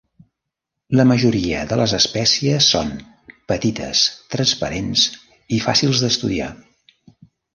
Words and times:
La 0.99 1.03
majoria 1.09 1.59
de 1.73 1.77
les 1.81 1.91
espècies 1.97 2.69
són 2.75 2.89
petites, 3.53 4.01
transparents 4.37 5.05
i 5.59 5.63
fàcils 5.67 6.03
d'estudiar. 6.05 6.49